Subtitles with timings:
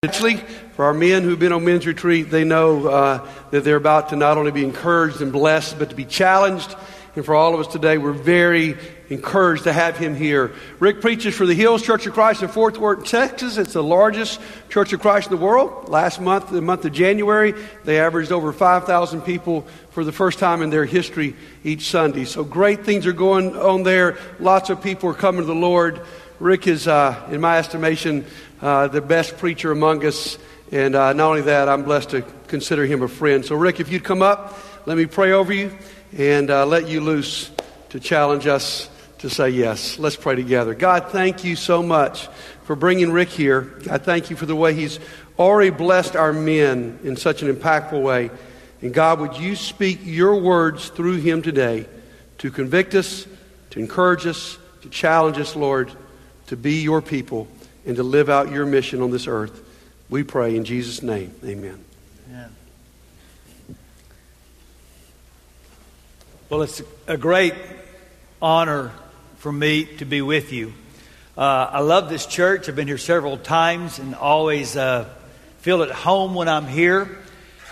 [0.00, 4.16] For our men who've been on men's retreat, they know uh, that they're about to
[4.16, 6.72] not only be encouraged and blessed, but to be challenged.
[7.16, 8.76] And for all of us today, we're very
[9.08, 10.52] encouraged to have him here.
[10.78, 13.56] Rick preaches for the Hills Church of Christ in Fort Worth, Texas.
[13.56, 15.88] It's the largest Church of Christ in the world.
[15.88, 20.62] Last month, the month of January, they averaged over 5,000 people for the first time
[20.62, 21.34] in their history
[21.64, 22.24] each Sunday.
[22.24, 24.16] So great things are going on there.
[24.38, 26.00] Lots of people are coming to the Lord.
[26.40, 28.24] Rick is, uh, in my estimation,
[28.60, 30.38] uh, the best preacher among us.
[30.70, 33.44] And uh, not only that, I'm blessed to consider him a friend.
[33.44, 34.56] So, Rick, if you'd come up,
[34.86, 35.76] let me pray over you
[36.16, 37.50] and uh, let you loose
[37.88, 38.88] to challenge us
[39.18, 39.98] to say yes.
[39.98, 40.74] Let's pray together.
[40.74, 42.28] God, thank you so much
[42.62, 43.62] for bringing Rick here.
[43.62, 45.00] God, thank you for the way he's
[45.40, 48.30] already blessed our men in such an impactful way.
[48.80, 51.88] And God, would you speak your words through him today
[52.38, 53.26] to convict us,
[53.70, 55.90] to encourage us, to challenge us, Lord,
[56.48, 57.48] to be your people
[57.86, 59.64] and to live out your mission on this earth.
[60.10, 61.34] We pray in Jesus' name.
[61.44, 61.82] Amen.
[62.28, 62.56] Amen.
[66.50, 67.54] Well, it's a great
[68.40, 68.92] honor
[69.36, 70.72] for me to be with you.
[71.36, 72.68] Uh, I love this church.
[72.68, 75.08] I've been here several times and always uh,
[75.58, 77.18] feel at home when I'm here.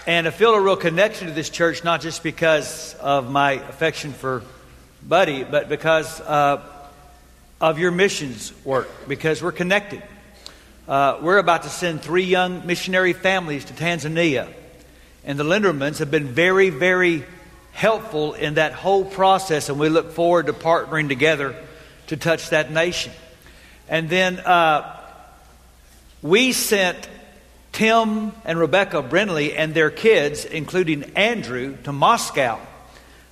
[0.06, 4.12] And I feel a real connection to this church, not just because of my affection
[4.12, 4.42] for
[5.02, 6.62] Buddy, but because uh,
[7.60, 10.02] of your missions work because we're connected.
[10.86, 14.52] Uh, we're about to send three young missionary families to Tanzania.
[15.24, 17.24] And the Lindermans have been very, very
[17.72, 21.56] helpful in that whole process, and we look forward to partnering together
[22.06, 23.12] to touch that nation.
[23.88, 25.00] And then uh,
[26.22, 27.08] we sent
[27.72, 32.60] Tim and Rebecca Brindley and their kids, including Andrew, to Moscow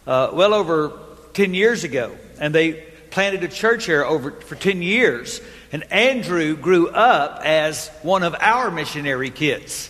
[0.06, 0.92] uh, well over
[1.34, 2.16] 10 years ago.
[2.40, 2.84] And they
[3.14, 5.40] planted a church here over for 10 years.
[5.70, 9.88] And Andrew grew up as one of our missionary kids.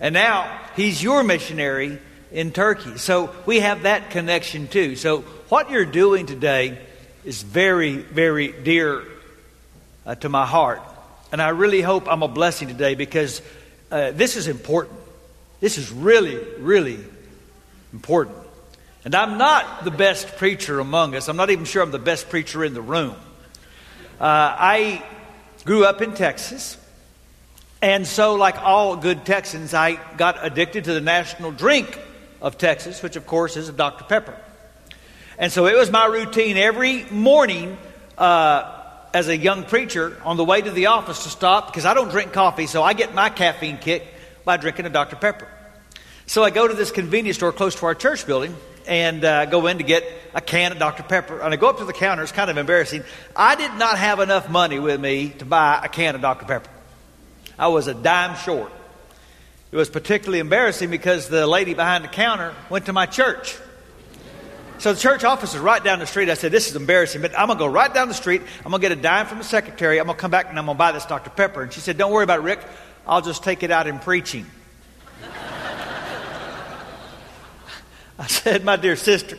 [0.00, 1.98] And now he's your missionary
[2.30, 2.98] in Turkey.
[2.98, 4.96] So we have that connection too.
[4.96, 6.78] So what you're doing today
[7.24, 9.02] is very, very dear
[10.04, 10.82] uh, to my heart.
[11.32, 13.40] And I really hope I'm a blessing today because
[13.90, 14.98] uh, this is important.
[15.60, 16.98] This is really, really
[17.94, 18.36] important.
[19.04, 21.28] And I'm not the best preacher among us.
[21.28, 23.14] I'm not even sure I'm the best preacher in the room.
[24.20, 25.04] Uh, I
[25.64, 26.76] grew up in Texas.
[27.80, 31.98] And so, like all good Texans, I got addicted to the national drink
[32.42, 34.04] of Texas, which of course is a Dr.
[34.04, 34.36] Pepper.
[35.38, 37.78] And so it was my routine every morning
[38.16, 38.82] uh,
[39.14, 42.10] as a young preacher on the way to the office to stop because I don't
[42.10, 44.04] drink coffee, so I get my caffeine kick
[44.44, 45.14] by drinking a Dr.
[45.14, 45.46] Pepper.
[46.26, 48.56] So I go to this convenience store close to our church building,
[48.88, 50.04] and uh, go in to get
[50.34, 51.02] a can of Dr.
[51.02, 51.40] Pepper.
[51.40, 52.22] And I go up to the counter.
[52.22, 53.04] It's kind of embarrassing.
[53.36, 56.46] I did not have enough money with me to buy a can of Dr.
[56.46, 56.70] Pepper.
[57.58, 58.72] I was a dime short.
[59.70, 63.56] It was particularly embarrassing because the lady behind the counter went to my church.
[64.78, 66.30] So the church office is right down the street.
[66.30, 68.42] I said, This is embarrassing, but I'm going to go right down the street.
[68.64, 69.98] I'm going to get a dime from the secretary.
[69.98, 71.30] I'm going to come back and I'm going to buy this Dr.
[71.30, 71.62] Pepper.
[71.62, 72.60] And she said, Don't worry about it, Rick.
[73.06, 74.46] I'll just take it out in preaching.
[78.18, 79.38] I said, My dear sister,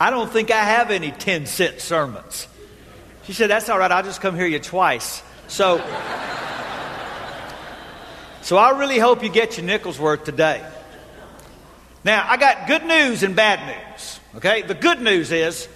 [0.00, 2.46] I don't think I have any 10 cent sermons.
[3.24, 3.90] She said, That's all right.
[3.90, 5.22] I'll just come hear you twice.
[5.48, 5.78] So,
[8.42, 10.66] so I really hope you get your nickel's worth today.
[12.04, 14.20] Now, I got good news and bad news.
[14.36, 14.62] Okay?
[14.62, 15.68] The good news is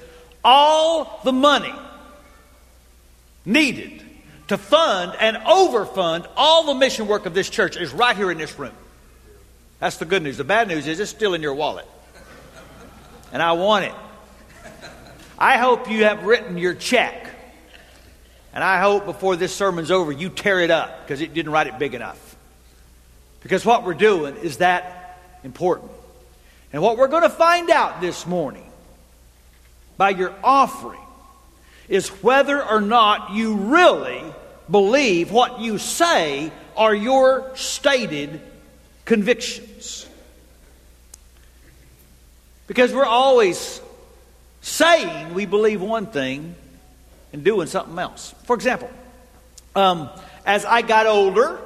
[0.44, 1.74] all the money
[3.44, 4.02] needed
[4.48, 8.38] to fund and overfund all the mission work of this church is right here in
[8.38, 8.72] this room.
[9.82, 10.36] That's the good news.
[10.36, 11.88] The bad news is it's still in your wallet.
[13.32, 13.94] And I want it.
[15.36, 17.28] I hope you have written your check.
[18.54, 21.66] And I hope before this sermon's over, you tear it up because it didn't write
[21.66, 22.36] it big enough.
[23.42, 25.90] Because what we're doing is that important.
[26.72, 28.70] And what we're going to find out this morning
[29.96, 31.00] by your offering
[31.88, 34.22] is whether or not you really
[34.70, 38.40] believe what you say are your stated
[39.12, 40.08] convictions.
[42.66, 43.82] Because we're always
[44.62, 46.54] saying we believe one thing
[47.30, 48.34] and doing something else.
[48.44, 48.88] For example,
[49.76, 50.08] um,
[50.46, 51.60] as I got older,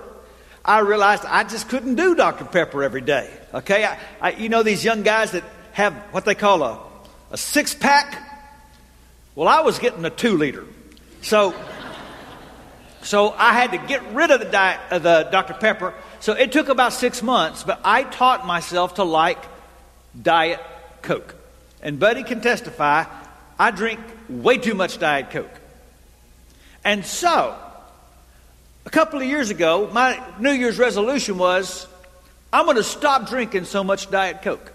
[0.65, 2.47] I realized I just couldn't do Dr.
[2.47, 3.31] Pepper every day.
[3.55, 3.85] Okay?
[3.85, 6.81] I, I, you know these young guys that have what they call a,
[7.31, 8.21] a six pack?
[9.37, 10.65] Well, I was getting a two liter.
[11.23, 11.55] So,
[13.07, 15.55] so I had to get rid of the, diet, the Dr.
[15.55, 19.39] Pepper so it took about six months, but I taught myself to like
[20.21, 20.61] Diet
[21.03, 21.37] Coke.
[21.81, 23.05] And Buddy can testify,
[23.59, 25.61] I drink way too much Diet Coke.
[26.85, 27.57] And so,
[28.87, 31.89] A couple of years ago, my New Year's resolution was
[32.53, 34.73] I'm going to stop drinking so much Diet Coke.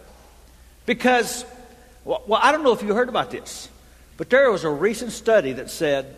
[0.85, 1.45] Because,
[2.03, 3.69] well, I don't know if you heard about this,
[4.17, 6.15] but there was a recent study that said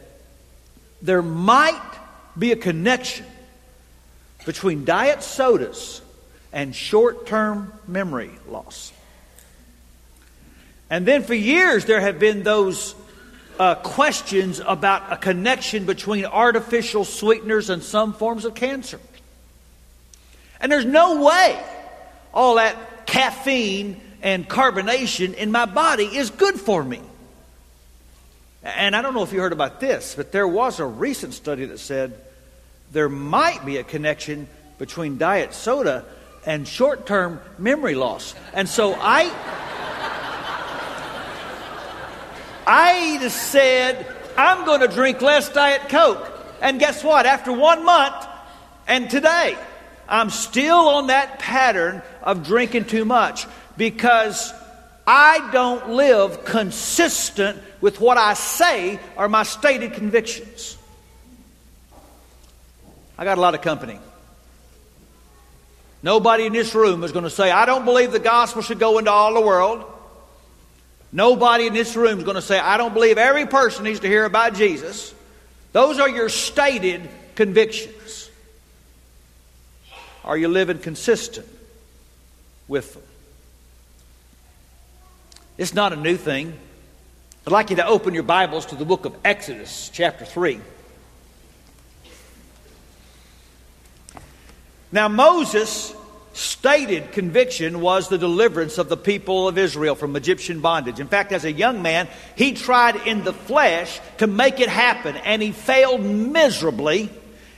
[1.03, 1.81] there might
[2.37, 3.25] be a connection
[4.45, 6.01] between diet sodas
[6.51, 8.93] and short term memory loss.
[10.89, 12.93] And then for years, there have been those
[13.59, 18.99] uh, questions about a connection between artificial sweeteners and some forms of cancer.
[20.59, 21.61] And there's no way
[22.33, 27.01] all that caffeine and carbonation in my body is good for me.
[28.63, 31.65] And I don't know if you heard about this, but there was a recent study
[31.65, 32.13] that said
[32.91, 36.05] there might be a connection between diet soda
[36.45, 38.35] and short term memory loss.
[38.53, 39.31] And so I.
[42.65, 44.07] I said,
[44.37, 46.31] I'm going to drink less Diet Coke.
[46.61, 47.25] And guess what?
[47.25, 48.25] After one month
[48.87, 49.57] and today,
[50.07, 54.53] I'm still on that pattern of drinking too much because
[55.05, 60.77] I don't live consistent with what I say are my stated convictions.
[63.17, 63.99] I got a lot of company.
[66.01, 68.99] Nobody in this room is going to say, I don't believe the gospel should go
[68.99, 69.83] into all the world.
[71.11, 74.07] Nobody in this room is going to say, I don't believe every person needs to
[74.07, 75.13] hear about Jesus.
[75.73, 78.29] Those are your stated convictions.
[80.23, 81.47] Are you living consistent
[82.69, 83.03] with them?
[85.57, 86.57] It's not a new thing.
[87.45, 90.61] I'd like you to open your Bibles to the book of Exodus, chapter 3.
[94.93, 95.93] Now, Moses'
[96.31, 101.01] stated conviction was the deliverance of the people of Israel from Egyptian bondage.
[101.01, 102.07] In fact, as a young man,
[102.37, 107.09] he tried in the flesh to make it happen, and he failed miserably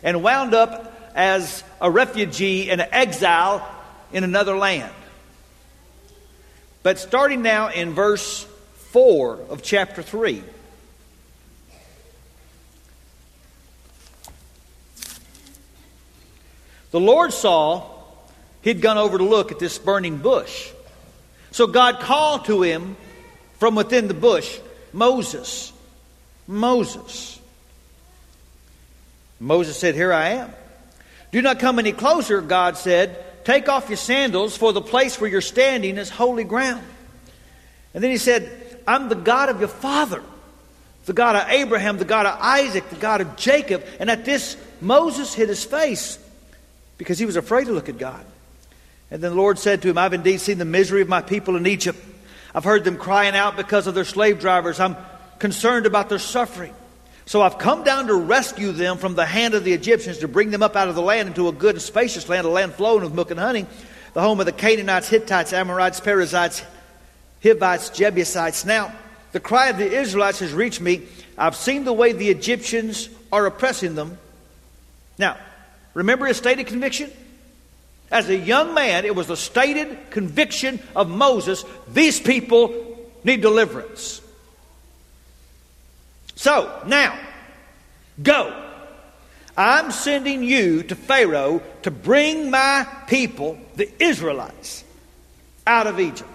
[0.01, 3.63] and wound up as a refugee and exile
[4.11, 4.91] in another land.
[6.81, 8.47] But starting now in verse
[8.95, 10.41] 4 of chapter 3.
[16.91, 17.89] The Lord saw
[18.61, 20.71] he'd gone over to look at this burning bush.
[21.51, 22.95] So God called to him
[23.59, 24.59] from within the bush,
[24.93, 25.73] Moses,
[26.47, 27.37] Moses.
[29.41, 30.53] Moses said, Here I am.
[31.33, 33.43] Do not come any closer, God said.
[33.43, 36.85] Take off your sandals, for the place where you're standing is holy ground.
[37.93, 40.21] And then he said, I'm the God of your father,
[41.05, 43.83] the God of Abraham, the God of Isaac, the God of Jacob.
[43.99, 46.19] And at this, Moses hid his face
[46.97, 48.25] because he was afraid to look at God.
[49.11, 51.55] And then the Lord said to him, I've indeed seen the misery of my people
[51.55, 51.99] in Egypt.
[52.53, 54.79] I've heard them crying out because of their slave drivers.
[54.79, 54.95] I'm
[55.39, 56.73] concerned about their suffering.
[57.25, 60.51] So I've come down to rescue them from the hand of the Egyptians, to bring
[60.51, 63.03] them up out of the land into a good and spacious land, a land flowing
[63.03, 63.65] with milk and honey,
[64.13, 66.63] the home of the Canaanites, Hittites, Amorites, Perizzites,
[67.45, 68.65] Hivites, Jebusites.
[68.65, 68.91] Now,
[69.31, 71.03] the cry of the Israelites has reached me.
[71.37, 74.17] I've seen the way the Egyptians are oppressing them.
[75.19, 75.37] Now,
[75.93, 77.11] remember his stated conviction?
[78.09, 82.73] As a young man, it was the stated conviction of Moses these people
[83.23, 84.21] need deliverance.
[86.35, 87.17] So, now,
[88.21, 88.61] go.
[89.57, 94.83] I'm sending you to Pharaoh to bring my people, the Israelites,
[95.65, 96.29] out of Egypt.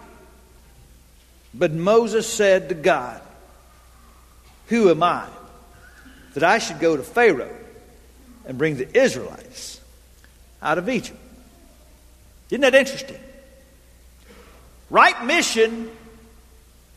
[1.52, 3.20] But Moses said to God,
[4.68, 5.26] Who am I
[6.34, 7.56] that I should go to Pharaoh
[8.46, 9.80] and bring the Israelites
[10.62, 11.18] out of Egypt?
[12.50, 13.18] Isn't that interesting?
[14.90, 15.90] Right mission,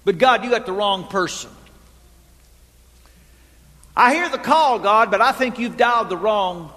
[0.06, 1.50] but God, you got the wrong person.
[3.96, 6.72] I hear the call, God, but I think you've dialed the wrong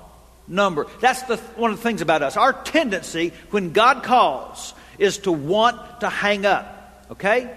[0.46, 0.86] number.
[1.00, 2.36] That's the, one of the things about us.
[2.36, 7.06] Our tendency when God calls is to want to hang up.
[7.10, 7.50] Okay?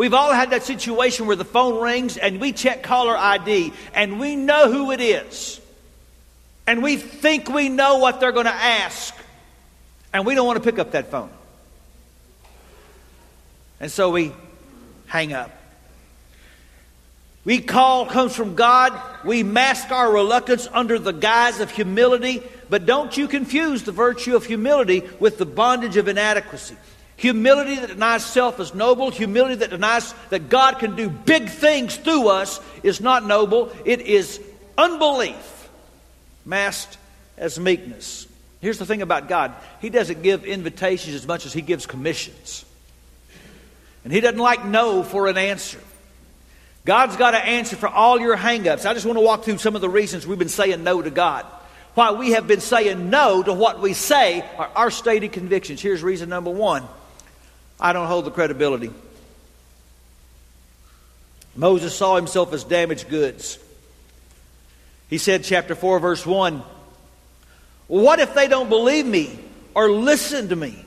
[0.00, 4.18] We've all had that situation where the phone rings and we check caller ID and
[4.18, 5.60] we know who it is.
[6.66, 9.14] And we think we know what they're going to ask.
[10.14, 11.28] And we don't want to pick up that phone.
[13.78, 14.32] And so we
[15.04, 15.50] hang up.
[17.44, 18.98] We call comes from God.
[19.22, 22.42] We mask our reluctance under the guise of humility.
[22.70, 26.78] But don't you confuse the virtue of humility with the bondage of inadequacy.
[27.20, 29.10] Humility that denies self is noble.
[29.10, 33.70] Humility that denies that God can do big things through us is not noble.
[33.84, 34.40] It is
[34.78, 35.68] unbelief
[36.46, 36.96] masked
[37.36, 38.26] as meekness.
[38.62, 42.64] Here's the thing about God He doesn't give invitations as much as He gives commissions.
[44.02, 45.80] And He doesn't like no for an answer.
[46.86, 48.86] God's got to answer for all your hangups.
[48.86, 51.10] I just want to walk through some of the reasons we've been saying no to
[51.10, 51.44] God.
[51.92, 55.82] why we have been saying no to what we say are our stated convictions.
[55.82, 56.88] Here's reason number one
[57.80, 58.90] I don't hold the credibility.
[61.56, 63.58] Moses saw himself as damaged goods.
[65.08, 66.62] He said, chapter 4, verse 1,
[67.88, 69.38] What if they don't believe me
[69.74, 70.84] or listen to me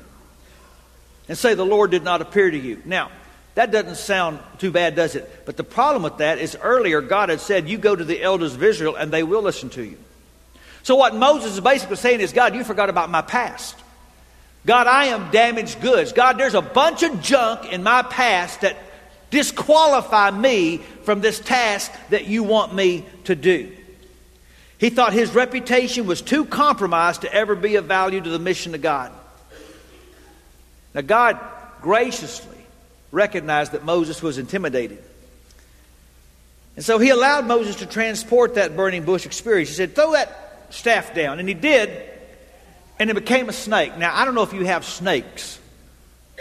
[1.28, 2.82] and say the Lord did not appear to you?
[2.86, 3.12] Now,
[3.56, 5.46] that doesn't sound too bad, does it?
[5.46, 8.56] But the problem with that is earlier God had said, You go to the elders
[8.56, 9.98] of Israel and they will listen to you.
[10.82, 13.76] So, what Moses is basically saying is, God, you forgot about my past.
[14.66, 16.14] God, I am damaged goods.
[16.14, 18.78] God, there's a bunch of junk in my past that
[19.30, 23.76] disqualify me from this task that you want me to do.
[24.78, 28.76] He thought his reputation was too compromised to ever be of value to the mission
[28.76, 29.12] of God.
[30.94, 31.40] Now, God
[31.82, 32.58] graciously
[33.12, 35.04] recognized that Moses was intimidated.
[36.76, 39.70] And so he allowed Moses to transport that burning bush experience.
[39.70, 41.40] He said, Throw that staff down.
[41.40, 41.90] And he did,
[43.04, 43.98] and it became a snake.
[43.98, 45.60] Now, I don't know if you have snakes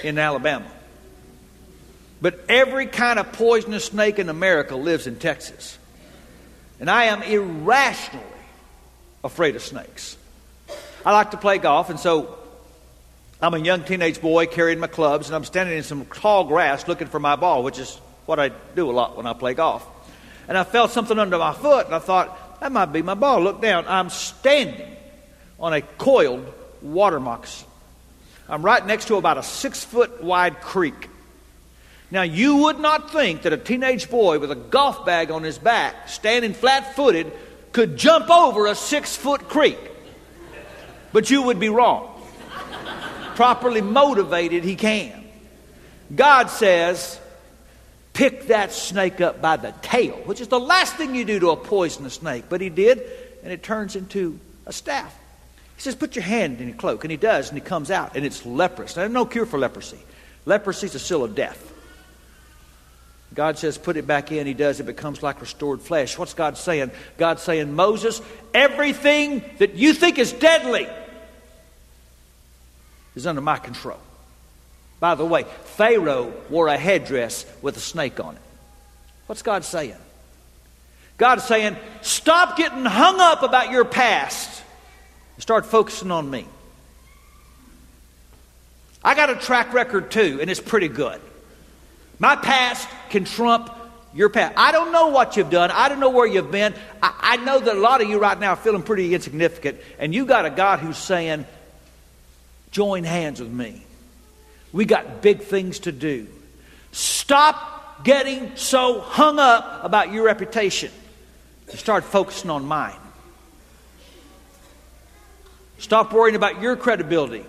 [0.00, 0.71] in Alabama,
[2.21, 5.76] but every kind of poisonous snake in America lives in Texas.
[6.78, 8.25] And I am irrationally
[9.25, 10.16] afraid of snakes.
[11.04, 12.38] I like to play golf, and so
[13.40, 16.87] I'm a young teenage boy carrying my clubs, and I'm standing in some tall grass
[16.87, 19.85] looking for my ball, which is what I do a lot when I play golf.
[20.47, 23.40] And I felt something under my foot, and I thought, that might be my ball.
[23.40, 23.85] Look down.
[23.88, 24.97] I'm standing
[25.62, 26.52] on a coiled
[26.83, 27.69] water moccasin.
[28.49, 31.09] I'm right next to about a six foot wide creek.
[32.11, 35.57] Now, you would not think that a teenage boy with a golf bag on his
[35.57, 37.33] back, standing flat footed,
[37.73, 39.78] could jump over a six foot creek.
[41.12, 42.12] But you would be wrong
[43.35, 45.25] properly motivated, he can.
[46.14, 47.19] God says,
[48.12, 51.50] pick that snake up by the tail, which is the last thing you do to
[51.50, 52.45] a poisonous snake.
[52.49, 53.02] But he did,
[53.42, 55.16] and it turns into a staff.
[55.76, 57.05] He says, put your hand in your cloak.
[57.05, 58.95] And he does, and he comes out, and it's leprous.
[58.95, 59.99] There's no cure for leprosy.
[60.45, 61.71] Leprosy is a seal of death.
[63.35, 64.47] God says, put it back in.
[64.47, 64.79] He does.
[64.79, 66.19] It becomes like restored flesh.
[66.19, 66.91] What's God saying?
[67.17, 68.21] God's saying, Moses,
[68.52, 70.87] everything that you think is deadly,
[73.14, 73.99] is under my control.
[75.00, 78.43] By the way, Pharaoh wore a headdress with a snake on it.
[79.26, 79.97] What's God saying?
[81.19, 84.62] God's saying, stop getting hung up about your past
[85.39, 86.47] start focusing on me.
[89.05, 91.21] I got a track record too, and it's pretty good.
[92.19, 93.71] My past can trump
[94.15, 94.55] your past.
[94.57, 95.71] I don't know what you've done.
[95.71, 96.75] I don't know where you've been.
[97.03, 100.15] I, I know that a lot of you right now are feeling pretty insignificant, and
[100.15, 101.47] you got a God who's saying,
[102.71, 103.83] Join hands with me.
[104.73, 106.27] We got big things to do.
[106.93, 110.91] Stop getting so hung up about your reputation
[111.79, 112.95] start focusing on mine.
[115.83, 117.45] Stop worrying about your credibility.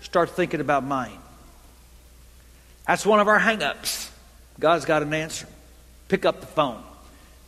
[0.00, 1.16] Start thinking about mine.
[2.88, 4.10] That's one of our hang ups.
[4.58, 5.46] God's got an answer.
[6.08, 6.82] Pick up the phone.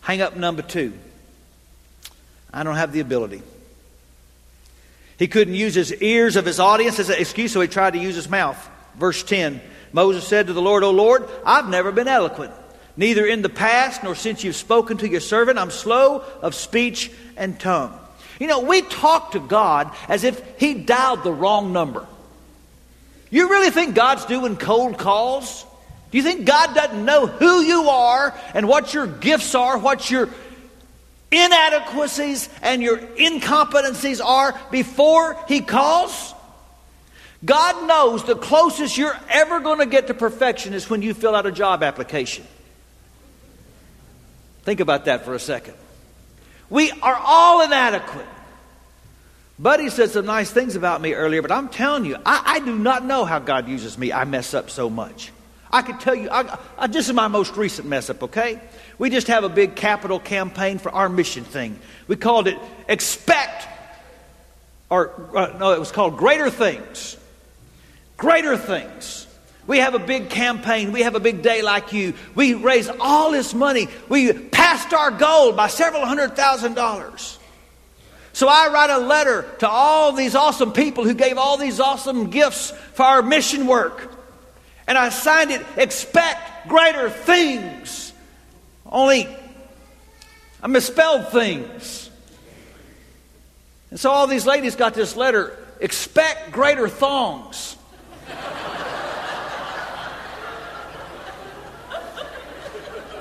[0.02, 0.92] Hang up number two.
[2.52, 3.42] I don't have the ability.
[5.18, 7.98] He couldn't use his ears of his audience as an excuse, so he tried to
[7.98, 8.70] use his mouth.
[8.96, 9.60] Verse 10
[9.92, 12.52] Moses said to the Lord, O Lord, I've never been eloquent,
[12.96, 15.58] neither in the past nor since you've spoken to your servant.
[15.58, 17.98] I'm slow of speech and tongue.
[18.38, 22.06] You know, we talk to God as if he dialed the wrong number.
[23.30, 25.64] You really think God's doing cold calls?
[26.10, 30.10] Do you think God doesn't know who you are and what your gifts are, what
[30.10, 30.28] your
[31.32, 36.34] inadequacies and your incompetencies are before He calls?
[37.44, 41.34] God knows the closest you're ever going to get to perfection is when you fill
[41.34, 42.46] out a job application.
[44.62, 45.74] Think about that for a second.
[46.68, 48.26] We are all inadequate.
[49.58, 52.76] Buddy said some nice things about me earlier, but I'm telling you, I, I do
[52.76, 54.12] not know how God uses me.
[54.12, 55.32] I mess up so much.
[55.70, 58.60] I could tell you, I, I, this is my most recent mess up, okay?
[58.98, 61.78] We just have a big capital campaign for our mission thing.
[62.06, 62.58] We called it
[62.88, 63.66] Expect,
[64.90, 67.16] or uh, no, it was called Greater Things.
[68.16, 69.25] Greater Things.
[69.66, 70.92] We have a big campaign.
[70.92, 72.14] We have a big day like you.
[72.34, 73.88] We raise all this money.
[74.08, 77.38] We passed our goal by several hundred thousand dollars.
[78.32, 82.28] So I write a letter to all these awesome people who gave all these awesome
[82.28, 84.12] gifts for our mission work.
[84.86, 88.12] And I signed it, Expect Greater Things.
[88.84, 89.28] Only
[90.62, 92.10] I misspelled things.
[93.90, 97.76] And so all these ladies got this letter expect greater thongs.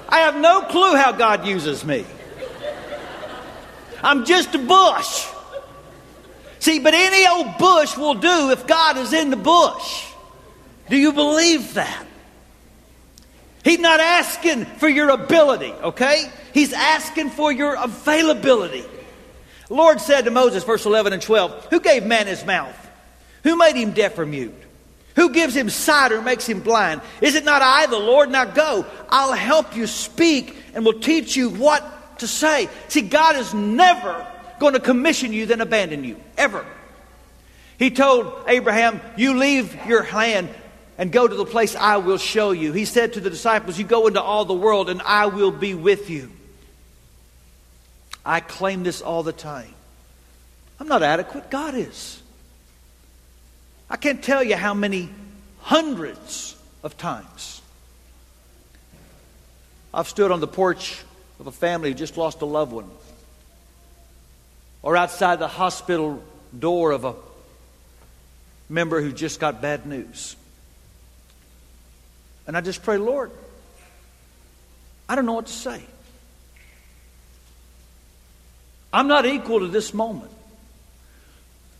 [0.08, 2.06] I have no clue how God uses me.
[4.04, 5.28] I'm just a bush.
[6.60, 10.08] See, but any old bush will do if God is in the bush.
[10.90, 12.06] Do you believe that?
[13.64, 16.32] He's not asking for your ability, okay?
[16.54, 18.86] He's asking for your availability.
[19.70, 22.78] Lord said to Moses, verse 11 and 12, Who gave man his mouth?
[23.44, 24.54] Who made him deaf or mute?
[25.16, 27.02] Who gives him sight or makes him blind?
[27.22, 28.30] Is it not I, the Lord?
[28.30, 28.86] Now go.
[29.10, 32.70] I'll help you speak and will teach you what to say.
[32.90, 34.28] See, God is never
[34.60, 36.18] going to commission you, then abandon you.
[36.38, 36.66] Ever.
[37.80, 40.50] He told Abraham, You leave your land
[40.98, 42.74] and go to the place I will show you.
[42.74, 45.74] He said to the disciples, You go into all the world and I will be
[45.74, 46.32] with you.
[48.26, 49.74] I claim this all the time.
[50.80, 52.22] I'm not adequate, God is.
[53.90, 55.10] I can't tell you how many
[55.62, 57.62] hundreds of times
[59.94, 61.02] I've stood on the porch
[61.40, 62.90] of a family who just lost a loved one,
[64.82, 66.22] or outside the hospital
[66.58, 67.16] door of a
[68.70, 70.36] member who just got bad news.
[72.48, 73.32] And I just pray, Lord,
[75.08, 75.82] I don't know what to say.
[78.92, 80.32] I'm not equal to this moment.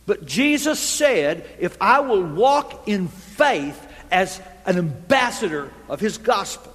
[0.06, 6.72] But Jesus said, if I will walk in faith as an ambassador of his gospel,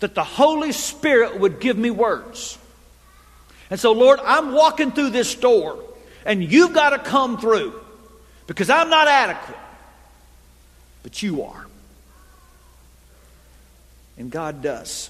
[0.00, 2.58] that the Holy Spirit would give me words.
[3.70, 5.82] And so, Lord, I'm walking through this door,
[6.24, 7.80] and you've got to come through
[8.46, 9.58] because I'm not adequate,
[11.02, 11.66] but you are.
[14.18, 15.08] And God does.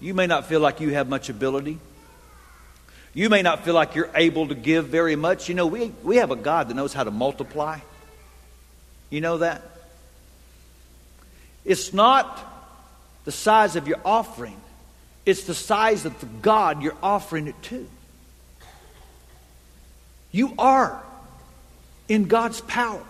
[0.00, 1.78] You may not feel like you have much ability.
[3.14, 5.48] You may not feel like you're able to give very much.
[5.48, 7.78] You know, we, we have a God that knows how to multiply.
[9.08, 9.62] You know that?
[11.64, 12.50] It's not
[13.24, 14.60] the size of your offering,
[15.24, 17.88] it's the size of the God you're offering it to.
[20.32, 21.00] You are
[22.08, 23.04] in God's power,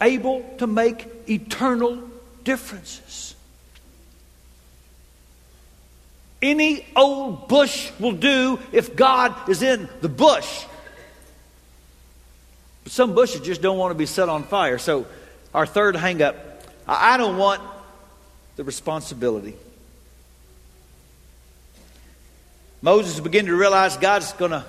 [0.00, 2.02] able to make eternal
[2.42, 3.36] differences.
[6.42, 10.64] Any old bush will do if God is in the bush.
[12.84, 14.78] But some bushes just don't want to be set on fire.
[14.78, 15.06] So,
[15.52, 16.36] our third hang up
[16.86, 17.62] I don't want
[18.56, 19.54] the responsibility.
[22.82, 24.64] Moses beginning to realize God's going to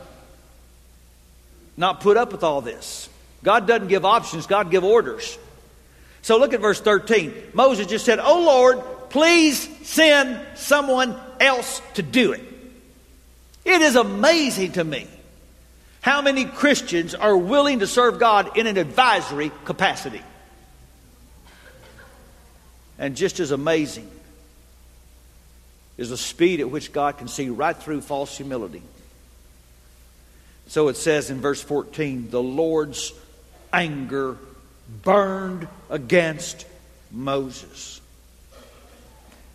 [1.78, 3.10] not put up with all this.
[3.44, 5.38] God doesn't give options, God give orders.
[6.22, 7.34] So look at verse 13.
[7.54, 12.42] Moses just said, Oh Lord, please send someone else to do it.
[13.64, 15.08] It is amazing to me
[16.02, 20.22] how many Christians are willing to serve God in an advisory capacity.
[22.98, 24.10] And just as amazing
[25.98, 28.82] is the speed at which God can see right through false humility.
[30.68, 33.14] So it says in verse 14, the Lord's
[33.72, 34.38] anger
[35.04, 36.66] burned against
[37.12, 38.01] Moses.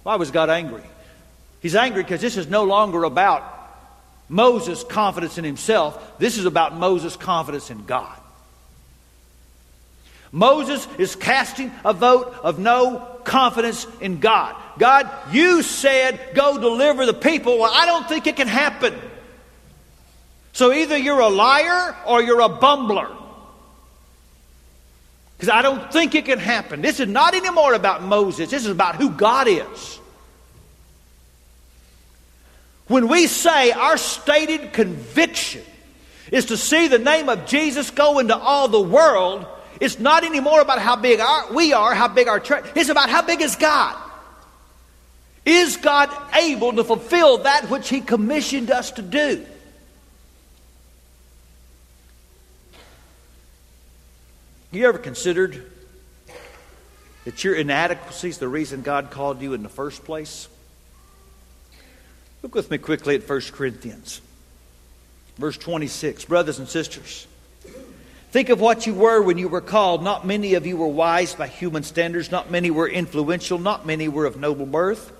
[0.06, 0.84] Why was God angry?
[1.58, 3.42] He's angry because this is no longer about
[4.28, 6.16] Moses' confidence in himself.
[6.20, 8.16] This is about Moses' confidence in God.
[10.30, 14.54] Moses is casting a vote of no confidence in God.
[14.78, 17.58] God, you said go deliver the people.
[17.58, 18.94] Well, I don't think it can happen.
[20.52, 23.10] So either you're a liar or you're a bumbler.
[25.36, 26.80] Because I don't think it can happen.
[26.80, 30.00] This is not anymore about Moses, this is about who God is.
[32.88, 35.62] When we say our stated conviction
[36.30, 39.44] is to see the name of Jesus go into all the world,
[39.80, 42.64] it's not anymore about how big our, we are, how big our church.
[42.74, 43.96] It's about how big is God.
[45.44, 49.44] Is God able to fulfill that which He commissioned us to do?
[54.76, 55.64] Have you ever considered
[57.24, 60.48] that your inadequacy is the reason God called you in the first place?
[62.42, 64.20] Look with me quickly at 1 Corinthians,
[65.38, 66.26] verse 26.
[66.26, 67.26] Brothers and sisters,
[68.32, 70.02] think of what you were when you were called.
[70.02, 74.08] Not many of you were wise by human standards, not many were influential, not many
[74.08, 75.10] were of noble birth.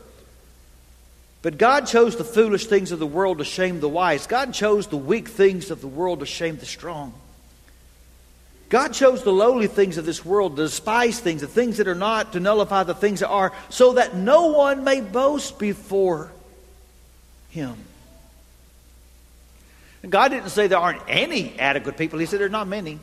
[1.40, 4.27] But God chose the foolish things of the world to shame the wise.
[4.27, 7.14] God chose the weak things of the world to shame the strong.
[8.68, 11.94] God chose the lowly things of this world, the despised things, the things that are
[11.94, 16.33] not, to nullify the things that are, so that no one may boast before
[17.50, 17.76] him.
[20.02, 22.98] And God didn't say there aren't any adequate people, He said there are not many.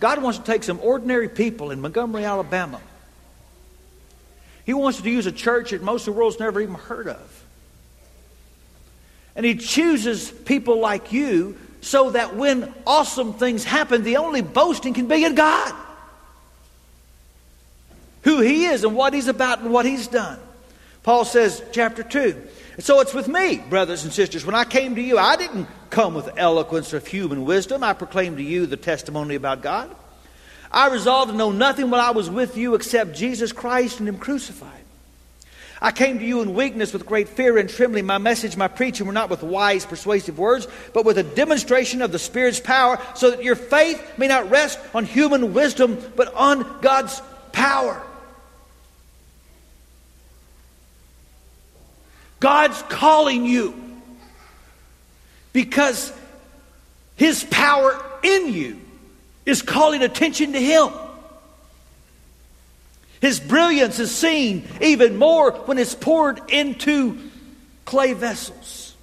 [0.00, 2.80] God wants to take some ordinary people in Montgomery, Alabama.
[4.66, 7.44] He wants to use a church that most of the world's never even heard of.
[9.34, 14.94] And He chooses people like you so that when awesome things happen, the only boasting
[14.94, 15.74] can be in God.
[18.22, 20.38] Who He is and what He's about and what He's done.
[21.02, 22.40] Paul says, chapter 2.
[22.76, 24.46] And so it's with me, brothers and sisters.
[24.46, 27.82] When I came to you, I didn't come with eloquence of human wisdom.
[27.82, 29.94] I proclaimed to you the testimony about God.
[30.70, 34.18] I resolved to know nothing while I was with you except Jesus Christ and Him
[34.18, 34.81] crucified.
[35.82, 38.06] I came to you in weakness with great fear and trembling.
[38.06, 42.12] My message, my preaching were not with wise, persuasive words, but with a demonstration of
[42.12, 46.80] the Spirit's power, so that your faith may not rest on human wisdom, but on
[46.82, 48.00] God's power.
[52.38, 53.74] God's calling you
[55.52, 56.12] because
[57.16, 58.80] His power in you
[59.44, 60.90] is calling attention to Him.
[63.22, 67.30] His brilliance is seen even more when it's poured into
[67.84, 68.96] clay vessels.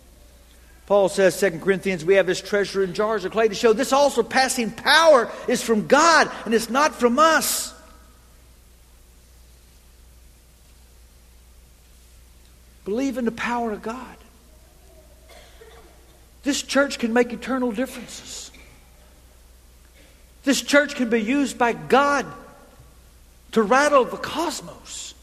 [0.87, 3.93] Paul says, 2 Corinthians, we have this treasure in jars of clay to show this
[3.93, 7.73] all surpassing power is from God and it's not from us.
[12.83, 14.17] Believe in the power of God.
[16.43, 18.51] This church can make eternal differences.
[20.43, 22.25] This church can be used by God
[23.51, 25.13] to rattle the cosmos.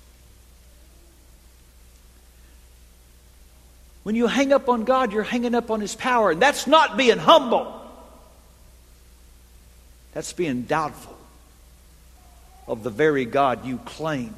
[4.03, 6.31] When you hang up on God, you're hanging up on His power.
[6.31, 7.81] And that's not being humble,
[10.12, 11.17] that's being doubtful
[12.69, 14.35] of the very God you claim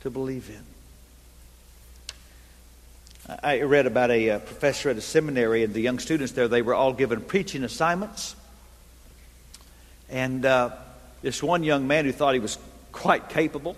[0.00, 0.64] to believe in.
[3.42, 6.62] I read about a, uh, professor at a seminary, and the young students there, they
[6.62, 8.34] were all given preaching assignments.
[10.08, 10.70] And uh,
[11.22, 12.58] this one young man who thought he was
[12.92, 13.76] quite capable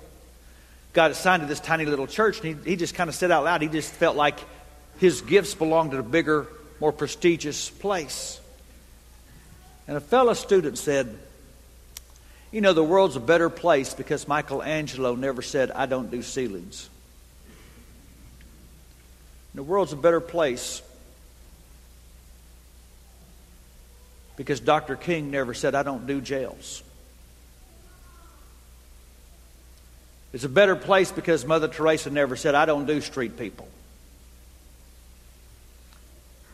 [0.93, 3.45] got assigned to this tiny little church, and he, he just kind of said out
[3.45, 4.39] loud, he just felt like
[4.99, 6.47] his gifts belonged to a bigger,
[6.81, 8.41] more prestigious place.
[9.89, 11.19] And a fellow student said,
[12.51, 16.89] You know, the world's a better place because Michelangelo never said, I don't do ceilings.
[19.55, 20.83] The world's a better place
[24.37, 24.97] because Dr.
[24.97, 26.83] King never said, I don't do jails.
[30.33, 33.69] It's a better place because Mother Teresa never said, I don't do street people.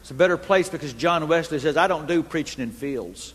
[0.00, 3.34] It's a better place because John Wesley says, I don't do preaching in fields.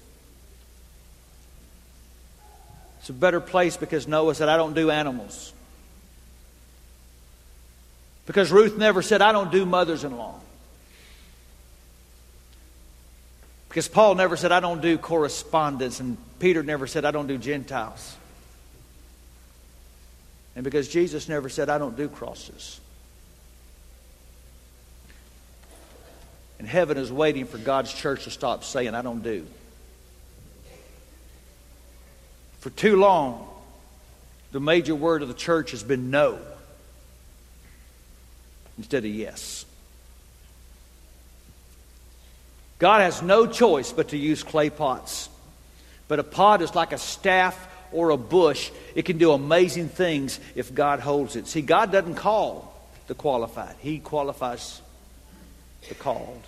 [3.00, 5.54] It's a better place because Noah said, I don't do animals.
[8.26, 10.40] Because Ruth never said, I don't do mothers in law.
[13.70, 16.00] Because Paul never said, I don't do correspondence.
[16.00, 18.16] And Peter never said, I don't do Gentiles.
[20.56, 22.80] And because Jesus never said, I don't do crosses.
[26.60, 29.46] And heaven is waiting for God's church to stop saying, I don't do.
[32.60, 33.50] For too long,
[34.54, 36.40] the major word of the church has been no
[38.78, 39.66] instead of yes.
[42.80, 45.30] God has no choice but to use clay pots.
[46.08, 47.58] But a pot is like a staff
[47.94, 48.72] or a bush.
[48.96, 51.48] It can do amazing things if God holds it.
[51.48, 52.74] See, God doesn't call
[53.08, 54.82] the qualified, He qualifies
[55.88, 56.44] the called.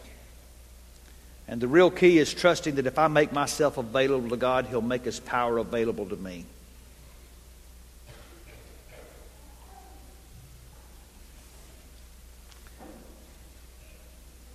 [1.48, 4.82] And the real key is trusting that if I make myself available to God, He'll
[4.82, 6.46] make His power available to me.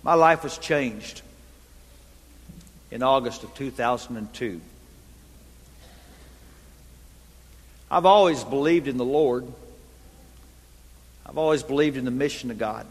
[0.03, 1.21] My life was changed
[2.89, 4.59] in August of 2002.
[7.91, 9.45] I've always believed in the Lord.
[11.25, 12.87] I've always believed in the mission of God.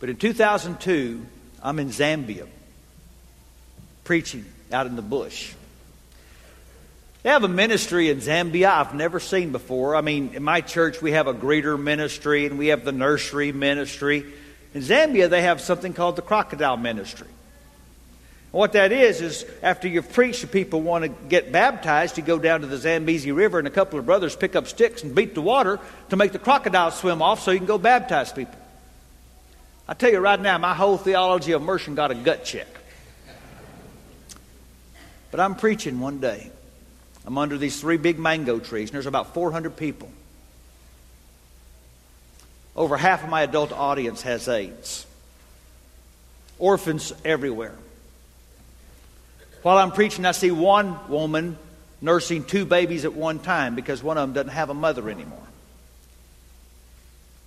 [0.00, 1.26] But in 2002,
[1.62, 2.46] I'm in Zambia
[4.04, 5.52] preaching out in the bush.
[7.22, 9.94] They have a ministry in Zambia I've never seen before.
[9.94, 13.52] I mean, in my church, we have a greeter ministry and we have the nursery
[13.52, 14.24] ministry.
[14.72, 17.28] In Zambia, they have something called the crocodile ministry.
[18.56, 22.62] What that is, is after you've preached people want to get baptized, you go down
[22.62, 25.42] to the Zambezi River and a couple of brothers pick up sticks and beat the
[25.42, 28.58] water to make the crocodiles swim off so you can go baptize people.
[29.86, 32.66] I tell you right now, my whole theology of immersion got a gut check.
[35.30, 36.50] But I'm preaching one day.
[37.26, 40.08] I'm under these three big mango trees, and there's about 400 people.
[42.74, 45.04] Over half of my adult audience has AIDS.
[46.58, 47.74] Orphans everywhere.
[49.66, 51.58] While I'm preaching, I see one woman
[52.00, 55.42] nursing two babies at one time because one of them doesn't have a mother anymore.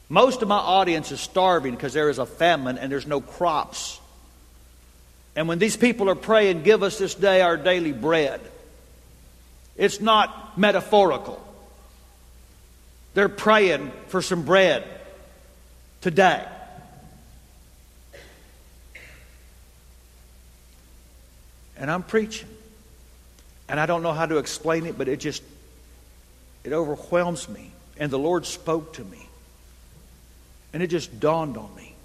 [0.09, 4.01] Most of my audience is starving because there is a famine and there's no crops.
[5.37, 8.41] And when these people are praying, give us this day our daily bread,
[9.77, 11.41] it's not metaphorical.
[13.13, 14.83] They're praying for some bread
[16.01, 16.45] today.
[21.79, 22.47] And I'm preaching.
[23.67, 25.41] And I don't know how to explain it, but it just
[26.63, 27.71] it overwhelms me.
[27.97, 29.27] And the Lord spoke to me.
[30.73, 31.95] And it just dawned on me.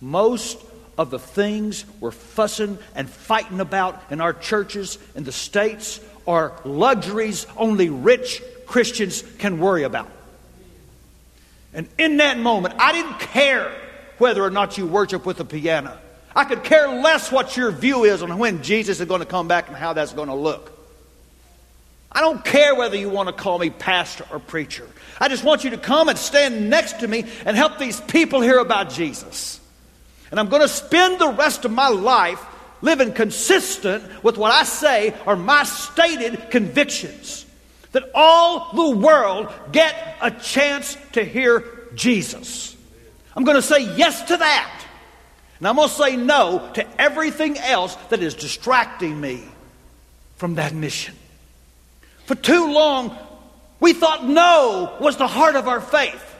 [0.00, 0.58] Most
[0.98, 6.52] of the things we're fussing and fighting about in our churches in the states are
[6.64, 10.10] luxuries only rich Christians can worry about.
[11.72, 13.72] And in that moment, I didn't care
[14.18, 15.98] whether or not you worship with a piano.
[16.36, 19.46] I could care less what your view is on when Jesus is going to come
[19.46, 20.72] back and how that's going to look.
[22.10, 24.88] I don't care whether you want to call me pastor or preacher.
[25.20, 28.40] I just want you to come and stand next to me and help these people
[28.40, 29.60] hear about Jesus.
[30.30, 32.44] And I'm going to spend the rest of my life
[32.82, 37.46] living consistent with what I say are my stated convictions.
[37.92, 42.76] That all the world get a chance to hear Jesus.
[43.36, 44.83] I'm going to say yes to that.
[45.58, 49.44] And I'm going to say no to everything else that is distracting me
[50.36, 51.14] from that mission.
[52.26, 53.16] For too long,
[53.80, 56.32] we thought no was the heart of our faith.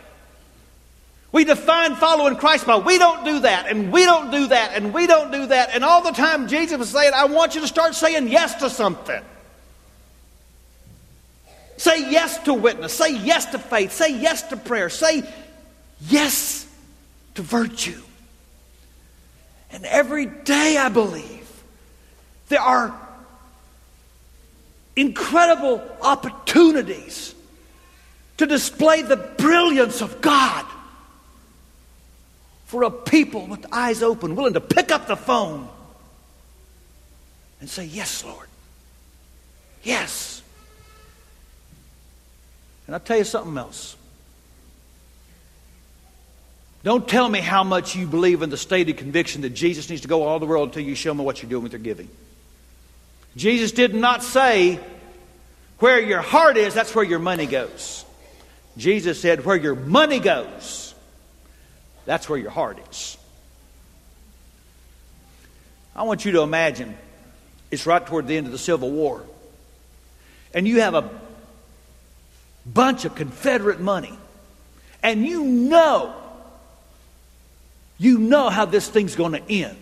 [1.31, 4.95] We define following Christ by we don't do that, and we don't do that, and
[4.95, 5.71] we don't do that.
[5.75, 8.71] And all the time, Jesus was saying, I want you to start saying yes to
[8.71, 9.21] something.
[11.77, 12.95] Say yes to witness.
[12.95, 13.93] Say yes to faith.
[13.93, 14.89] Say yes to prayer.
[14.89, 15.25] Say
[16.01, 16.69] yes
[17.35, 18.01] to virtue.
[19.75, 21.65] And every day, I believe,
[22.49, 22.97] there are
[24.95, 27.35] incredible opportunities
[28.37, 30.65] to display the brilliance of God
[32.67, 35.69] for a people with eyes open, willing to pick up the phone
[37.59, 38.47] and say, Yes, Lord.
[39.83, 40.41] Yes.
[42.87, 43.97] And I'll tell you something else.
[46.85, 50.09] Don't tell me how much you believe in the stated conviction that Jesus needs to
[50.09, 52.11] go all the world until you show me what you're doing with your giving.
[53.37, 54.79] Jesus did not say,
[55.79, 58.05] where your heart is, that's where your money goes.
[58.77, 60.95] Jesus said, where your money goes,
[62.05, 63.17] that's where your heart is.
[65.97, 66.95] I want you to imagine
[67.71, 69.25] it's right toward the end of the Civil War,
[70.53, 71.09] and you have a
[72.67, 74.13] bunch of Confederate money,
[75.03, 76.15] and you know,
[77.99, 79.77] you know how this thing's going to end.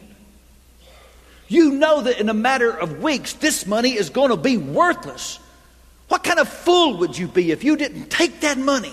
[1.49, 5.39] You know that in a matter of weeks, this money is going to be worthless.
[6.09, 8.93] What kind of fool would you be if you didn't take that money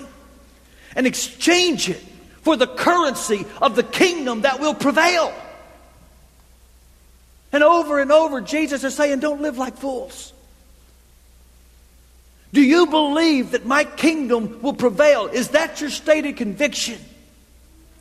[0.95, 2.03] and exchange it
[2.41, 5.33] for the currency of the kingdom that will prevail?
[7.51, 10.33] And over and over, Jesus is saying, Don't live like fools.
[12.51, 15.27] Do you believe that my kingdom will prevail?
[15.27, 16.99] Is that your stated conviction?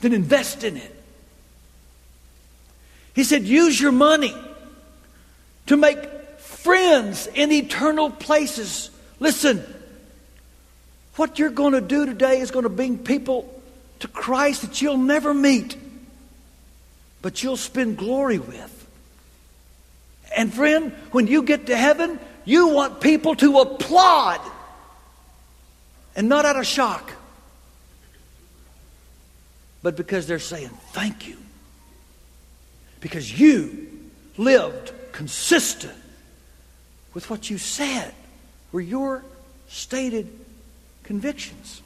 [0.01, 0.98] Then invest in it.
[3.19, 4.33] He said, Use your money
[5.67, 8.93] to make friends in eternal places.
[9.19, 9.65] Listen,
[11.17, 13.61] what you're going to do today is going to bring people
[13.99, 15.77] to Christ that you'll never meet,
[17.21, 18.87] but you'll spend glory with.
[20.37, 24.41] And friend, when you get to heaven, you want people to applaud
[26.15, 27.11] and not out of shock,
[29.83, 31.37] but because they're saying, Thank you.
[33.01, 33.89] Because you
[34.37, 35.95] lived consistent
[37.15, 38.15] with what you said
[38.73, 39.25] were your
[39.69, 40.29] stated
[41.03, 41.83] convictions.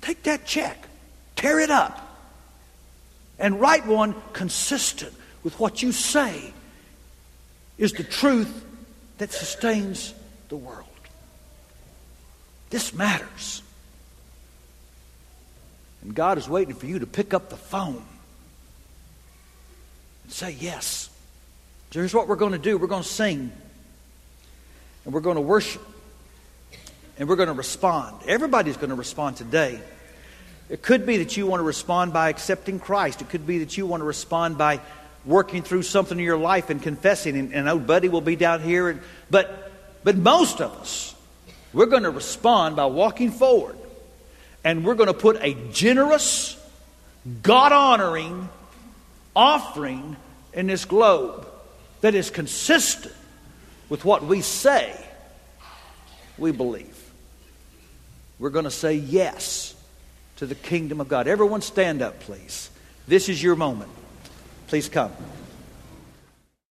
[0.00, 0.88] Take that check,
[1.36, 2.08] tear it up,
[3.38, 6.52] and write one consistent with what you say
[7.78, 8.64] is the truth
[9.18, 10.14] that sustains
[10.48, 10.86] the world.
[12.70, 13.62] This matters.
[16.02, 18.04] And God is waiting for you to pick up the phone
[20.32, 21.10] say yes.
[21.90, 23.52] So here's what we're going to do we're going to sing,
[25.04, 25.82] and we're going to worship,
[27.18, 28.16] and we're going to respond.
[28.26, 29.80] Everybody's going to respond today.
[30.70, 33.76] It could be that you want to respond by accepting Christ, it could be that
[33.76, 34.80] you want to respond by
[35.24, 37.36] working through something in your life and confessing.
[37.36, 38.88] And, and old buddy will be down here.
[38.88, 39.70] And, but,
[40.02, 41.14] but most of us,
[41.72, 43.76] we're going to respond by walking forward.
[44.64, 46.56] And we're going to put a generous,
[47.42, 48.48] God honoring
[49.34, 50.16] offering
[50.52, 51.46] in this globe
[52.00, 53.14] that is consistent
[53.88, 54.98] with what we say
[56.38, 56.98] we believe.
[58.38, 59.74] We're going to say yes
[60.36, 61.28] to the kingdom of God.
[61.28, 62.70] Everyone stand up, please.
[63.06, 63.90] This is your moment.
[64.66, 65.12] Please come.